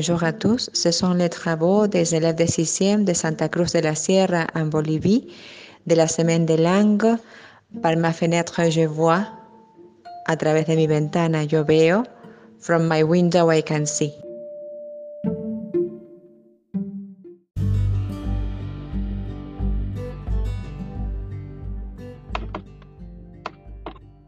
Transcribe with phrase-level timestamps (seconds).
[0.00, 3.80] Bonjour à tous, ce sont les travaux des élèves de 6e de Santa Cruz de
[3.80, 5.28] la Sierra en Bolivie
[5.86, 7.18] de la semaine de langue.
[7.82, 9.28] Par ma fenêtre, je vois,
[10.24, 12.04] a través de mi ventana, yo veo,
[12.60, 14.14] from my window I can see.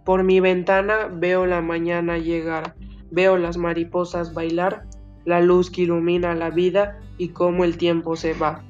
[0.04, 2.74] Por mi ventana veo la mañana llegar,
[3.10, 4.84] veo las mariposas bailar,
[5.24, 8.62] la luz que ilumina la vida y cómo el tiempo se va.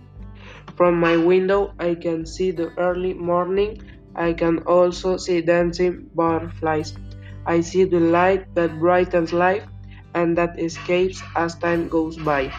[0.77, 3.79] From my window I can see the early morning,
[4.15, 6.95] I can also see dancing butterflies.
[7.46, 9.65] I see the light that brightens life
[10.15, 12.51] and that escapes as time goes by.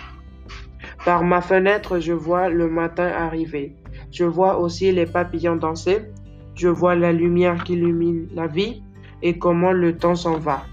[1.05, 3.75] Par ma fenêtre, je vois le matin arriver.
[4.12, 6.05] Je vois aussi les papillons danser,
[6.55, 8.84] je vois la lumière qui illumine la vie
[9.21, 10.63] et comment le temps s'en va.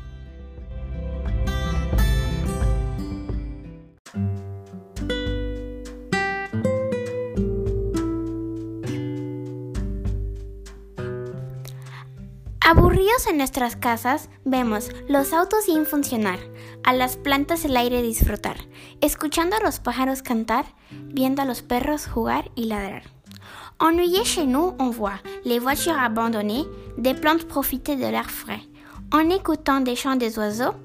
[12.71, 16.39] Aburridos en nuestras casas, vemos los autos sin funcionar,
[16.85, 18.59] a las plantas el aire disfrutar,
[19.01, 23.03] escuchando a los pájaros cantar, viendo a los perros jugar y ladrar.
[23.81, 26.65] Ennuyés chez nous, on voit les voitures abandonnées,
[26.97, 28.63] des plantes profiter de l'air frais,
[29.11, 30.77] en écoutant des chants des oiseaux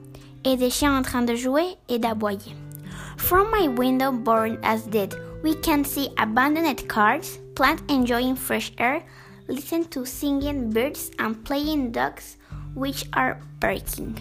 [0.43, 2.55] et des chiens en train de jouer et d'aboyer.
[3.17, 5.13] From my window, born as dead,
[5.43, 9.03] we can see abandoned cars, plants enjoying fresh air,
[9.47, 12.37] listen to singing birds and playing dogs
[12.73, 14.15] which are barking.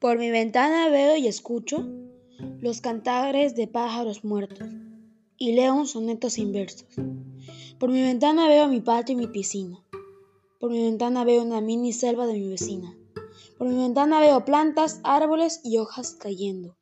[0.00, 1.86] Por mi ventana veo y escucho
[2.60, 4.66] los cantares de pájaros muertos
[5.36, 6.88] y leo un soneto sin versos.
[7.78, 9.84] Por mi ventana veo mi patio y mi piscina.
[10.58, 12.96] Por mi ventana veo una mini selva de mi vecina.
[13.60, 16.78] Por mi ventana veo plantas, árboles y hojas cayendo.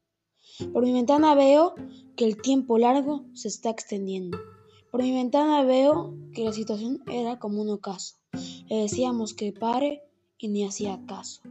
[0.72, 1.74] Por mi ventana veo
[2.16, 4.38] que el tiempo largo se está extendiendo.
[4.92, 8.14] Por mi ventana veo que la situación era como un ocaso.
[8.68, 10.04] Le decíamos que pare
[10.38, 11.42] y ni hacía caso.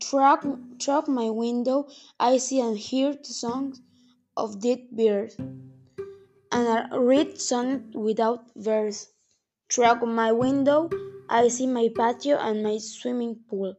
[0.00, 1.86] Through my window,
[2.18, 3.80] I see and hear the songs
[4.34, 5.36] of dead birds,
[6.50, 9.12] and a read sonnet without verse.
[9.68, 10.90] Through my window,
[11.34, 13.74] I see my patio and my swimming pool.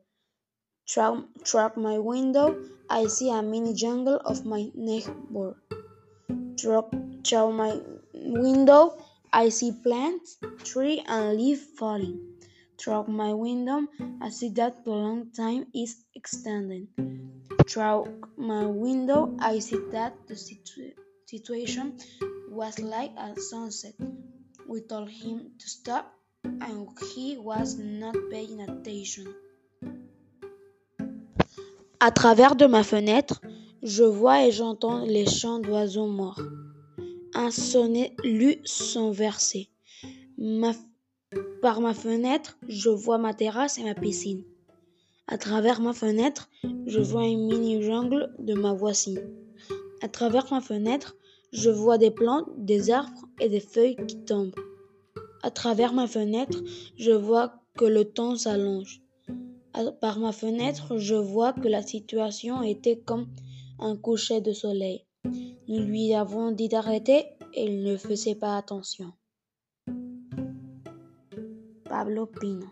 [0.90, 1.28] Through,
[1.78, 2.60] my window,
[2.90, 5.56] I see a mini jungle of my neighbor.
[6.60, 7.80] Through, my
[8.12, 8.98] window,
[9.32, 12.20] I see plants, tree, and leaf falling.
[12.80, 13.86] Through my window,
[14.20, 16.88] I see that the long time is extending.
[17.68, 20.90] Through my window, I see that the situ
[21.28, 22.00] situation
[22.50, 23.94] was like a sunset.
[24.68, 26.16] We told him to stop,
[26.46, 26.88] and
[27.40, 29.28] was not paying attention.
[32.00, 33.42] À travers de ma fenêtre,
[33.82, 36.42] je vois et j'entends les chants d'oiseaux morts.
[37.34, 39.70] Un sonnet lu son verset.
[41.62, 44.44] Par ma fenêtre, je vois ma terrasse et ma piscine.
[45.28, 46.50] À travers ma fenêtre,
[46.86, 49.22] je vois une mini jungle de ma voisine.
[50.02, 51.16] À travers ma fenêtre,
[51.54, 54.54] je vois des plantes, des arbres et des feuilles qui tombent.
[55.46, 56.64] À travers ma fenêtre,
[56.96, 59.02] je vois que le temps s'allonge.
[60.00, 63.28] Par ma fenêtre, je vois que la situation était comme
[63.78, 65.06] un coucher de soleil.
[65.68, 69.12] Nous lui avons dit d'arrêter et il ne faisait pas attention.
[71.84, 72.68] Pablo Pino.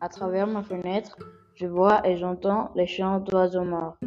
[0.00, 1.16] À travers ma fenêtre,
[1.60, 3.98] je vois et j'entends les chants d'oiseaux morts,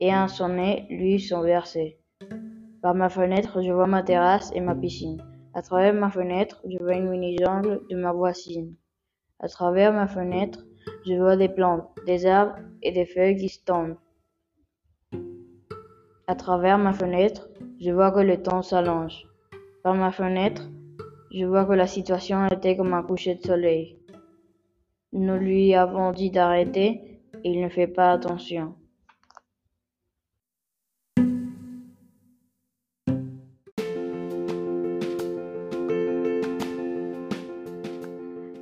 [0.00, 1.98] et un sonnet, lui, son verset.
[2.82, 5.22] Par ma fenêtre, je vois ma terrasse et ma piscine.
[5.54, 8.74] À travers ma fenêtre, je vois une mini-jungle de ma voisine.
[9.38, 10.66] À travers ma fenêtre,
[11.06, 13.98] je vois des plantes, des arbres et des feuilles qui se tombent.
[16.26, 17.48] À travers ma fenêtre,
[17.80, 19.28] je vois que le temps s'allonge.
[19.84, 20.68] Par ma fenêtre,
[21.32, 23.96] je vois que la situation était comme un coucher de soleil.
[25.18, 28.74] Nous lui avons dit d'arrêter il ne fait pas attention.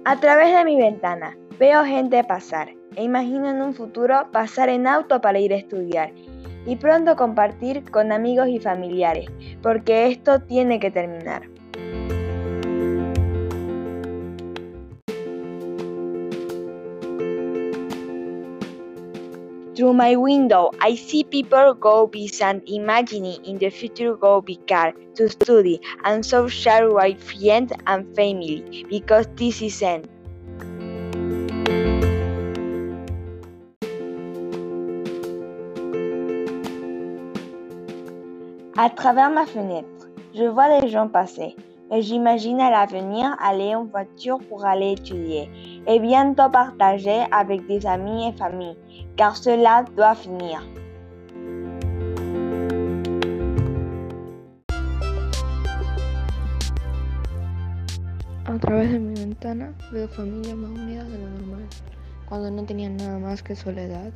[0.04, 4.86] A través de mi ventana veo gente pasar e imagino en un futuro pasar en
[4.86, 6.12] auto para ir a estudiar
[6.66, 9.26] y pronto compartir con amigos y familiares,
[9.60, 11.42] porque esto tiene que terminar.
[19.74, 25.28] Through my window, I see people go beyond imagining in the future go car to
[25.28, 30.06] study and so share with friends and family because this is end.
[38.76, 41.56] À travers ma fenêtre, je vois les gens passer,
[41.90, 45.48] mais j'imagine à l'avenir aller en voiture pour aller étudier
[45.86, 48.76] et bientôt partager avec des amis et familles,
[49.16, 50.62] car cela doit finir.
[58.46, 61.66] A través de mi ventana veo familias más unidas de lo normal.
[62.28, 64.12] Cuando no tenían nada más que soledad,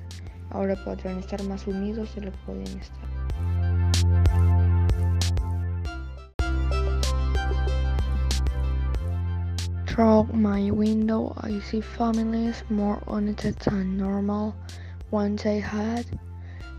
[0.50, 3.17] ahora podrían estar más unidos de lo que podían estar.
[9.98, 14.54] Through my window, I see families more united than normal.
[15.10, 16.06] Once I had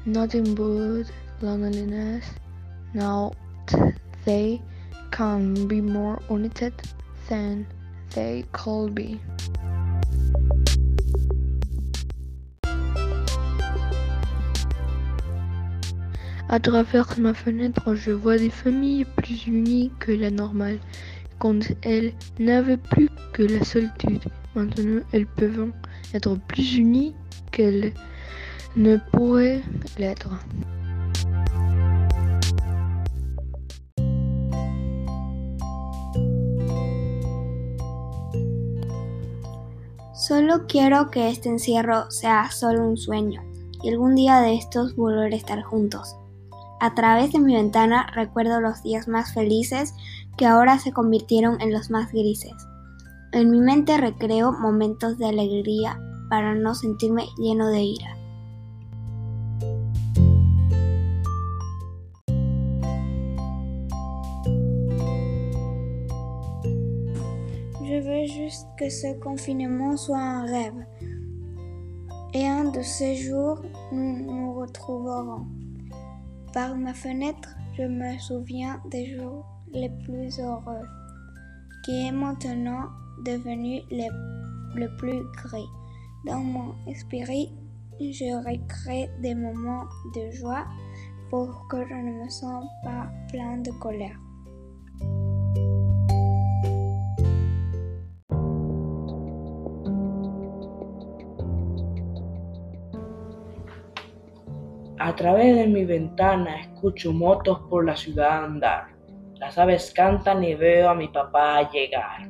[0.05, 1.11] nothing but
[1.41, 2.23] loneliness.
[2.93, 3.33] Now
[4.23, 4.61] they
[5.11, 6.71] can be more united
[7.27, 7.67] than
[8.15, 9.19] they could be.
[16.47, 20.79] À travers ma fenêtre, je vois des familles plus unies que la normale.
[21.39, 24.23] Quand elles n'avaient plus que la solitude,
[24.55, 25.71] maintenant elles peuvent
[26.13, 27.15] être plus unies
[27.51, 27.93] qu'elles
[28.75, 29.61] ne pourraient
[29.97, 30.29] l'être.
[40.13, 43.41] Solo quiero que este encierro sea solo un sueño
[43.81, 46.17] y algún día de estos volver a estar juntos.
[46.81, 49.93] A través de mi ventana recuerdo los días más felices
[50.37, 52.53] que ahora se convirtieron en los más grises.
[53.33, 55.99] En mi mente recreo momentos de alegría
[56.29, 58.15] para no sentirme lleno de ira.
[67.83, 70.85] Je veux juste que ce confinement soit un rêve.
[72.33, 73.61] Et un de ces jours,
[73.91, 75.47] nous nous retrouverons.
[76.53, 80.85] Par ma fenêtre, je me souviens des jours les plus heureux,
[81.85, 82.89] qui est maintenant
[83.23, 85.69] devenu le, plus gris.
[86.25, 87.51] Dans mon esprit,
[87.99, 89.85] je recrée des moments
[90.15, 90.65] de joie
[91.29, 94.19] pour que je ne me sente pas plein de colère.
[105.09, 108.89] A través de mi ventana escucho motos por la ciudad andar.
[109.39, 112.29] Las aves cantan y veo a mi papá llegar.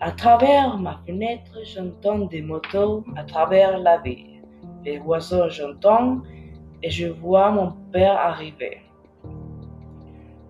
[0.00, 4.42] À travers ma fenêtre, j'entends des motos à travers la ville.
[4.84, 6.20] Les oiseaux j'entends
[6.82, 8.82] et je vois mon père arriver.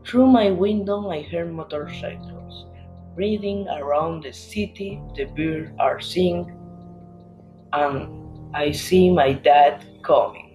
[0.03, 2.67] Through my window, I hear motorcycles.
[3.15, 6.51] Riding around the city, the birds are singing,
[7.73, 8.09] and
[8.53, 10.50] I see my dad coming.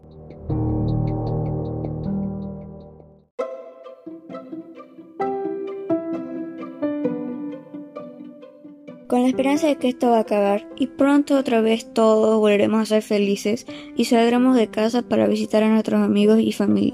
[9.26, 12.86] La esperanza de que esto va a acabar y pronto otra vez todos volveremos a
[12.86, 13.66] ser felices
[13.96, 16.94] y saldremos de casa para visitar a nuestros amigos y familia.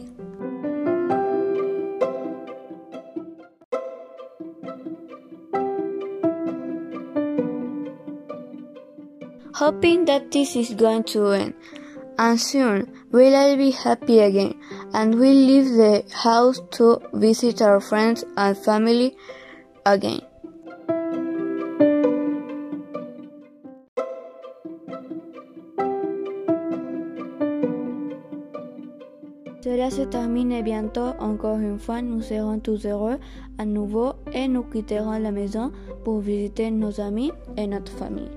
[9.53, 11.53] Hoping that this is going to end,
[12.17, 14.55] and soon we'll all be happy again,
[14.93, 19.15] and we'll leave the house to visit our friends and family
[19.85, 20.30] again.
[29.91, 31.11] Se termine bientôt.
[31.19, 33.17] Encore une fois, nous serons tous heureux
[33.57, 35.71] à nouveau et nous quitterons la maison
[36.05, 38.31] pour visiter nos amis et notre famille.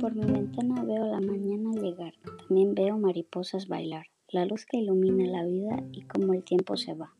[0.00, 2.12] Por mi ventana veo la mañana llegar,
[2.48, 6.94] también veo mariposas bailar, la luz que ilumina la vida y cómo el tiempo se
[6.94, 7.10] va.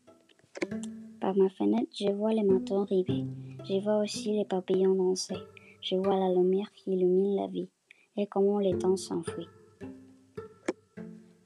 [1.20, 3.26] Par ma fenêtre, je vois les matins arriver.
[3.64, 5.36] Je vois aussi les papillons danser.
[5.82, 7.68] Je vois la lumière qui illumine la vie
[8.16, 9.48] et comment les temps s'enfuient.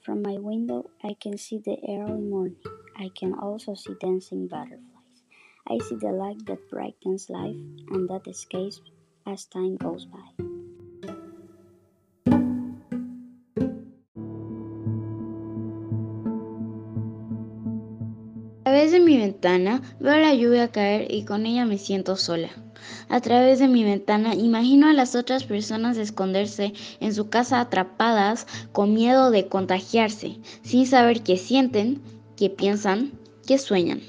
[0.01, 2.57] From my window, I can see the early morning.
[2.97, 5.23] I can also see dancing butterflies.
[5.67, 7.57] I see the light that brightens life
[7.91, 8.81] and that escapes
[9.27, 10.54] as time goes by.
[19.35, 22.51] Ventana veo la lluvia caer y con ella me siento sola.
[23.09, 28.47] A través de mi ventana imagino a las otras personas esconderse en su casa atrapadas
[28.73, 32.01] con miedo de contagiarse, sin saber qué sienten,
[32.37, 33.13] qué piensan,
[33.47, 34.03] qué sueñan.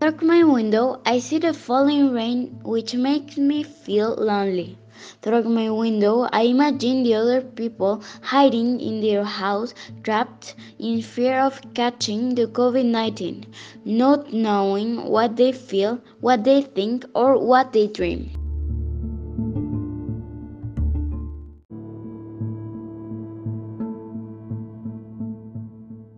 [0.00, 4.76] Through my window, I see the falling rain, which makes me feel lonely.
[5.22, 11.40] Through my window, I imagine the other people hiding in their house, trapped in fear
[11.40, 13.46] of catching the COVID 19,
[13.84, 18.30] not knowing what they feel, what they think, or what they dream.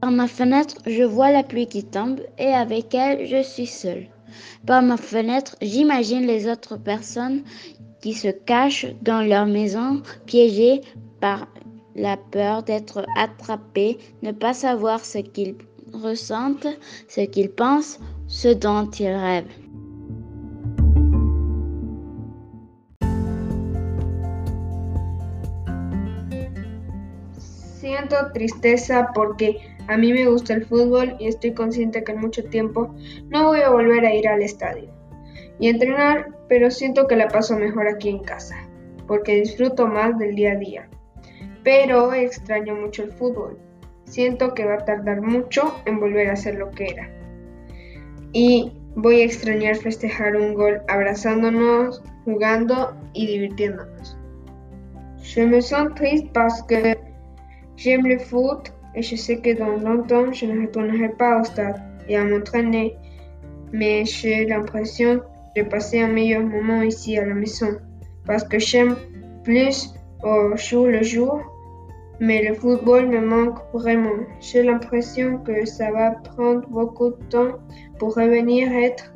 [0.07, 4.07] Par ma fenêtre, je vois la pluie qui tombe et avec elle, je suis seule.
[4.65, 7.43] Par ma fenêtre, j'imagine les autres personnes
[8.01, 10.81] qui se cachent dans leur maison, piégées
[11.21, 11.49] par
[11.95, 15.57] la peur d'être attrapés, ne pas savoir ce qu'ils
[15.93, 16.67] ressentent,
[17.09, 17.99] ce qu'ils pensent,
[18.29, 19.47] ce dont ils rêvent.
[27.81, 29.57] Siento tristeza porque
[29.89, 32.91] a mí me gusta el fútbol y estoy consciente que en mucho tiempo
[33.29, 34.91] no voy a volver a ir al estadio
[35.59, 38.57] y entrenar, pero siento que la paso mejor aquí en casa,
[39.07, 40.89] porque disfruto más del día a día.
[41.65, 43.59] Pero extraño mucho el fútbol.
[44.05, 47.11] Siento que va a tardar mucho en volver a ser lo que era.
[48.33, 54.17] Y voy a extrañar festejar un gol abrazándonos, jugando y divirtiéndonos.
[55.23, 56.97] Je me sens triste parce que
[57.77, 61.83] j'aime le foot et je sais que dans longtemps je ne retournerai pas au stade
[62.09, 62.97] et à m'entraîner.
[63.79, 65.21] Mais j'ai l'impression
[65.55, 67.73] de passer un meilleur moment ici à la maison
[68.25, 68.97] parce que j'aime
[69.45, 69.93] plus
[70.23, 71.43] au jour le jour.
[72.19, 74.19] Mais le football me manque vraiment.
[74.41, 77.53] J'ai l'impression que ça va prendre beaucoup de temps
[77.99, 79.13] pour revenir être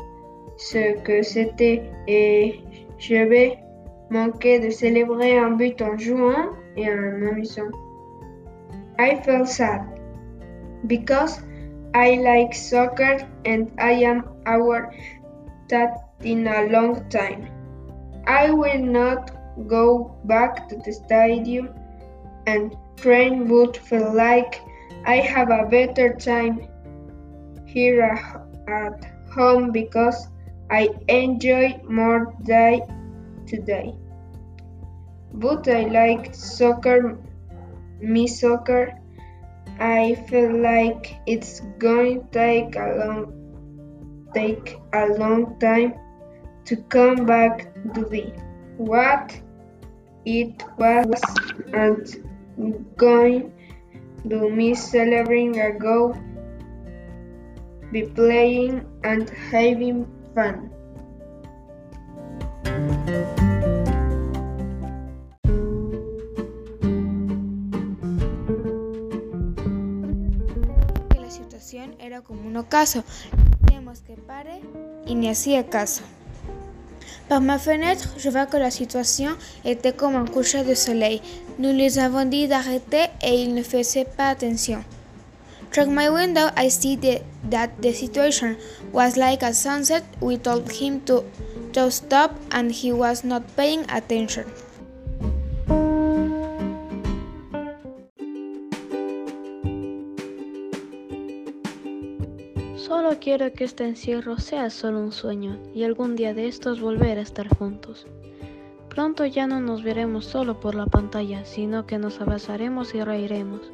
[0.59, 2.61] ce que c'était et
[2.99, 3.57] je vais
[4.11, 7.73] manquer de célébrer un but en jouant et en m'amusant.
[8.99, 9.81] I feel sad
[10.85, 11.41] because
[11.95, 14.95] I like soccer and I am aware
[15.69, 17.49] that in a long time.
[18.27, 19.33] I will not
[19.67, 21.71] go back to the stadium
[22.47, 24.61] and train would feel like
[25.05, 26.69] I have a better time
[27.67, 28.19] here
[28.69, 30.29] at home because
[30.71, 32.83] I enjoy more day
[33.47, 33.95] to day.
[35.33, 37.19] But I like soccer,
[38.01, 39.00] me soccer.
[39.81, 43.37] I feel like it's going to take a long
[44.35, 45.95] take a long time
[46.67, 48.33] to come back to be
[48.77, 49.35] what
[50.25, 51.21] it was
[51.73, 53.53] and going
[54.29, 56.15] to me celebrating a go
[57.91, 60.71] be playing and having fun.
[71.61, 73.05] Situación era como un ocaso.
[73.67, 74.63] Queríamos que pare
[75.07, 76.03] y ni hacía caso.
[77.29, 81.21] Par ma fenêtre, je vois que la situation était comme un coucher de soleil.
[81.59, 84.83] Nous lui avons dit d'arrêter et il ne faisait pas attention.
[85.71, 88.57] Through my window, I see the, that the situation
[88.93, 90.03] was like a sunset.
[90.21, 91.25] We told him to,
[91.75, 94.47] to stop and he was not paying attention.
[103.21, 107.23] Quiero que este encierro sea solo un sueño y algún día de estos volver a
[107.23, 108.07] estar juntos.
[108.89, 113.71] Pronto ya no nos veremos solo por la pantalla, sino que nos abrazaremos y reiremos.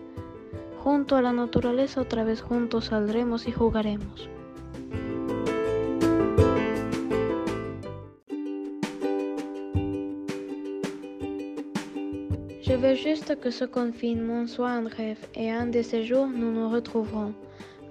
[0.82, 4.28] Junto a la naturaleza otra vez juntos saldremos y jugaremos.
[12.62, 16.52] Je veux juste que ce confinement soit un rêve et un de ces jours nous
[16.52, 17.32] nous retrouverons.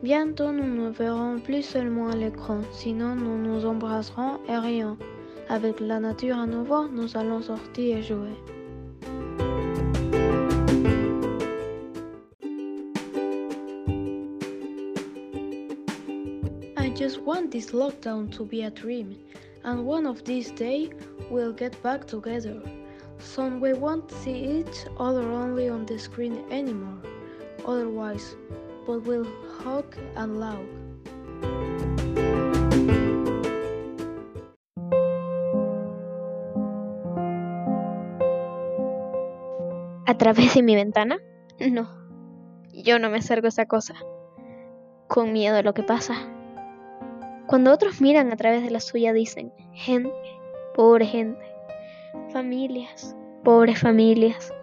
[0.05, 4.97] Bientôt nous ne verrons plus seulement l'écran, sinon nous nous embrasserons et rions.
[5.50, 8.38] Avec la nature à nouveau, nous allons sortir et jouer.
[16.77, 19.15] I just want this lockdown to be a dream,
[19.63, 20.89] and one of these days
[21.31, 22.62] we'll get back together.
[23.17, 27.01] Soon we won't see each other only on the screen anymore,
[27.65, 28.35] otherwise,
[28.85, 29.25] but we'll
[29.65, 30.60] hug and laugh.
[40.07, 41.17] ¿A través de mi ventana?
[41.60, 41.89] No,
[42.72, 43.95] yo no me acerco a esa cosa.
[45.07, 46.15] Con miedo a lo que pasa.
[47.48, 50.12] Cuando otros miran a través de la suya dicen, gente,
[50.74, 51.43] pobre gente,
[52.31, 54.53] familias, pobres familias,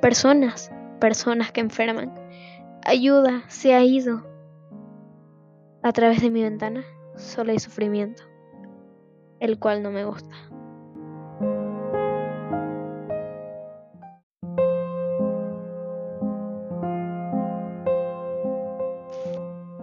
[0.00, 2.14] personas, personas que enferman.
[2.84, 4.27] Ayuda, se ha ido.
[5.88, 7.18] A través de mi ventana mm.
[7.18, 8.22] solo hay sufrimiento,
[9.40, 10.36] el cual no me gusta.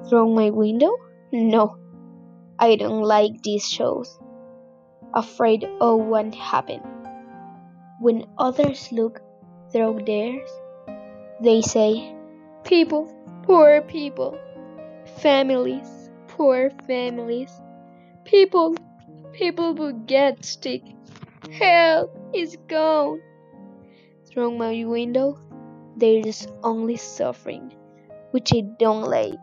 [0.08, 0.92] Through my window?
[1.32, 1.80] No.
[2.60, 4.20] I don't like these shows.
[5.16, 6.86] Afraid of what happened.
[8.00, 9.24] When others look
[9.72, 10.52] through theirs,
[11.42, 12.16] they say,
[12.64, 13.12] People,
[13.48, 14.38] poor people.
[15.22, 15.95] Families,
[16.36, 17.52] poor families.
[18.26, 18.76] People,
[19.32, 20.84] people will get sick.
[21.52, 23.22] Help is gone.
[24.28, 25.40] Through my window,
[25.96, 27.72] there is only suffering,
[28.32, 29.40] which I don't like.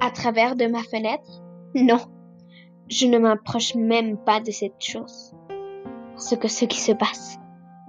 [0.00, 1.42] À travers de ma fenêtre
[1.74, 2.00] Non,
[2.88, 5.34] je ne m'approche même pas de cette chose.
[6.18, 7.38] Parce que ce qui se passe,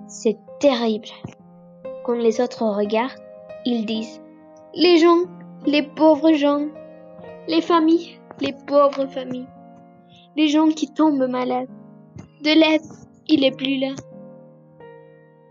[0.08, 1.08] c'est terrible.
[2.06, 3.20] Quand les autres regardent,
[3.66, 4.22] ils disent
[4.76, 5.24] Les gens,
[5.66, 6.68] les pauvres gens,
[7.48, 9.48] les familles, les pauvres familles,
[10.36, 11.70] les gens qui tombent malades.
[12.44, 12.86] De l'aide,
[13.28, 13.96] il est plus là.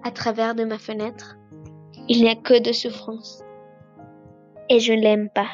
[0.05, 1.37] À travers de ma fenêtre,
[2.09, 3.43] il n'y a que de souffrance.
[4.69, 5.49] Et je ne l'aime pas.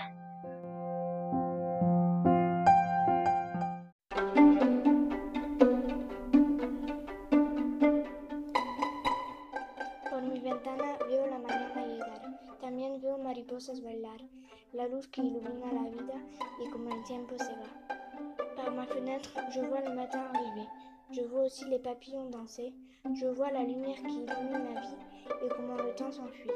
[23.15, 26.51] Je vois la lumière qui illumine la vie et comment le temps s'enfuit.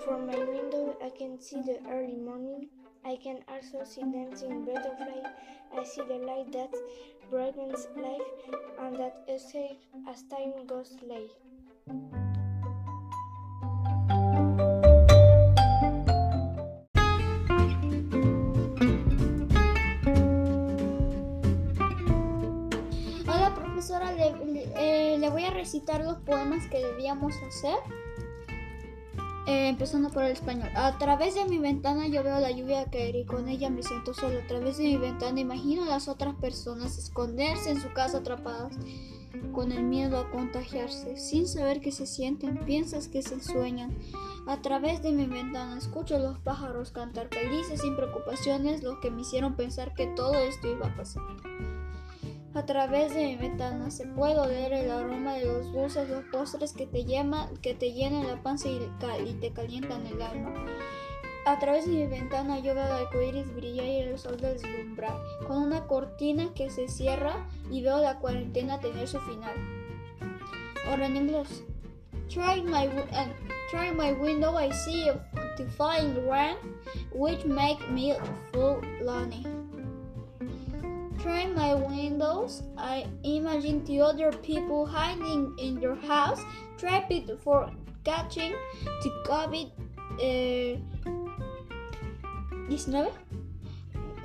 [0.00, 2.68] From my window, I can see the early morning.
[3.04, 5.30] I can also see dancing butterflies.
[5.76, 6.74] I see the light that
[7.30, 12.33] brightens life and that escapes as time goes late.
[24.84, 27.76] Eh, le voy a recitar los poemas que debíamos hacer.
[29.46, 30.70] Eh, empezando por el español.
[30.74, 34.14] A través de mi ventana yo veo la lluvia caer y con ella me siento
[34.14, 34.38] solo.
[34.38, 38.72] A través de mi ventana imagino a las otras personas esconderse en su casa atrapadas
[39.52, 41.18] con el miedo a contagiarse.
[41.18, 43.94] Sin saber qué se sienten, piensas que se sueñan.
[44.46, 49.22] A través de mi ventana escucho los pájaros cantar felices sin preocupaciones, lo que me
[49.22, 51.22] hicieron pensar que todo esto iba a pasar.
[52.54, 56.72] A través de mi ventana se puede oler el aroma de los dulces, los postres
[56.72, 60.54] que te, llama, que te llenan la panza y, te calientan el alma.
[61.46, 65.16] A través de mi ventana yo veo el arco iris brillar y el sol deslumbrar,
[65.48, 69.54] con una cortina que se cierra y veo la cuarentena tener su final.
[70.88, 71.64] Ahora en inglés.
[72.28, 75.20] Trying my, uh, my window, I see a
[75.56, 76.56] defying rain,
[77.12, 78.14] which make me
[78.52, 79.53] feel lonely.
[81.24, 86.42] Trying my windows, I imagine the other people hiding in their house,
[86.76, 87.70] trapped for
[88.04, 88.52] catching
[88.84, 89.72] the COVID
[90.20, 90.76] uh,
[92.68, 93.08] 19.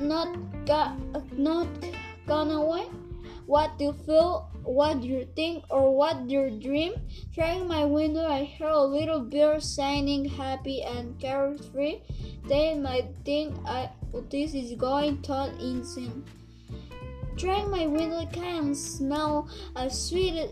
[0.02, 0.28] Not,
[0.66, 0.98] ga-
[1.38, 1.68] not
[2.28, 2.88] gone away.
[3.46, 4.50] What do you feel?
[4.64, 5.64] What you think?
[5.70, 6.96] Or what you dream?
[7.34, 12.02] Trying my window, I hear a little bird singing happy and carefree.
[12.46, 13.90] Then I think I,
[14.30, 16.26] this is going to insane.
[17.40, 20.50] Trying my window, I can smell a sweet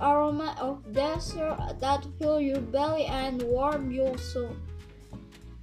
[0.00, 4.56] aroma of desert that fill your belly and warm your soul.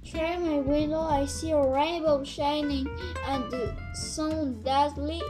[0.02, 2.88] Trying my window, I see a rainbow shining
[3.28, 5.20] and the sun dazzling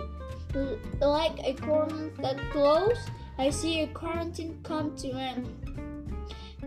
[1.01, 2.99] like a curtain that closes.
[3.39, 5.49] I see a quarantine come to end.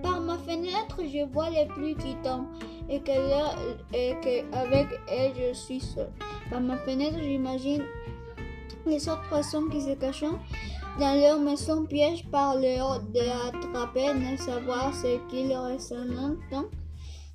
[0.03, 2.47] Par ma fenêtre, je vois les pluies qui tombent
[2.89, 3.55] et que, là-
[3.93, 6.09] et que avec elles je suis seul.
[6.49, 7.83] Par ma fenêtre, j'imagine
[8.85, 10.23] les autres poissons qui se cachent
[10.99, 16.67] dans leur maison piège par leur d'attraper, ne savoir ce qu'ils ressentent,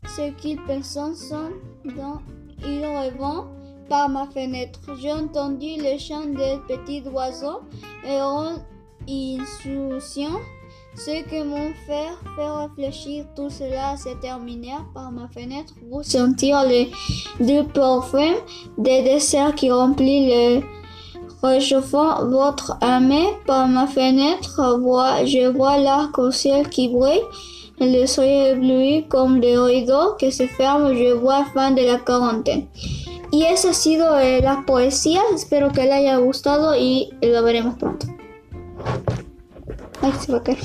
[0.06, 1.32] ce qu'ils pensent
[1.96, 2.20] dans
[2.66, 3.46] ils rêvent
[3.88, 4.80] par ma fenêtre.
[5.00, 7.60] J'ai entendu le chant des petits oiseaux
[8.06, 8.56] et en
[9.08, 10.40] insouciant
[10.96, 15.74] Ce que mon frère fait réfléchir tout cela s'est terminé par ma fenêtre.
[15.90, 16.90] Vous sentir les
[17.40, 18.40] deux parfums
[18.78, 20.83] des desserts qui remplissent le
[21.44, 23.12] réchauffant votre âme
[23.46, 24.60] par ma fenêtre.
[25.24, 27.22] Je vois l'arc-en-ciel qui brille.
[27.80, 30.94] Le soleil ébloui comme des rideaux que se ferment.
[30.94, 32.66] Je vois fin de la quarantaine.
[33.32, 35.20] Y esa ha sido eh, la poesía.
[35.34, 38.06] Espero que le haya gustado y lo veremos pronto.
[40.02, 40.58] Ay, se va a caer.